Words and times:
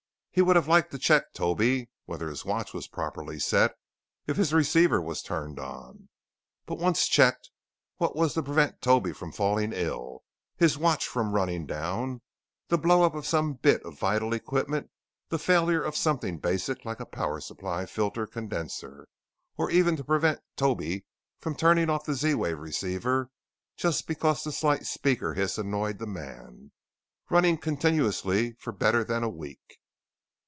He 0.33 0.41
would 0.41 0.55
have 0.55 0.69
liked 0.69 0.91
to 0.91 0.97
check 0.97 1.33
Toby, 1.33 1.89
whether 2.05 2.29
his 2.29 2.45
watch 2.45 2.73
was 2.73 2.87
properly 2.87 3.37
set; 3.37 3.75
if 4.27 4.37
his 4.37 4.53
receiver 4.53 5.01
was 5.01 5.21
turned 5.21 5.59
on. 5.59 6.07
But 6.65 6.77
once 6.77 7.05
checked, 7.09 7.49
what 7.97 8.15
was 8.15 8.33
to 8.35 8.41
prevent 8.41 8.81
Toby 8.81 9.11
from 9.11 9.33
falling 9.33 9.73
ill, 9.73 10.23
his 10.55 10.77
watch 10.77 11.05
from 11.05 11.33
running 11.33 11.65
down, 11.65 12.21
the 12.69 12.77
blowup 12.77 13.13
of 13.13 13.25
some 13.27 13.55
bit 13.55 13.83
of 13.83 13.99
vital 13.99 14.31
equipment, 14.33 14.89
the 15.27 15.37
failure 15.37 15.83
of 15.83 15.97
something 15.97 16.37
basic 16.39 16.85
like 16.85 17.01
a 17.01 17.05
power 17.05 17.41
supply 17.41 17.85
filter 17.85 18.25
condenser, 18.25 19.09
or 19.57 19.69
even 19.69 19.97
to 19.97 20.03
prevent 20.05 20.39
Toby 20.55 21.05
from 21.39 21.55
turning 21.55 21.89
off 21.89 22.05
the 22.05 22.13
Z 22.13 22.35
wave 22.35 22.57
receiver 22.59 23.29
just 23.75 24.07
because 24.07 24.45
the 24.45 24.53
slight 24.53 24.85
speaker 24.85 25.33
hiss 25.33 25.57
annoyed 25.57 25.99
the 25.99 26.07
man, 26.07 26.71
running 27.29 27.57
continuously 27.57 28.53
for 28.53 28.71
better 28.71 29.03
than 29.03 29.23
a 29.23 29.29
week. 29.29 29.79